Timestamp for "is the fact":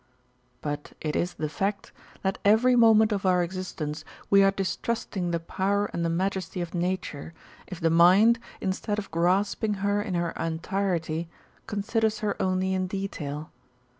1.15-1.91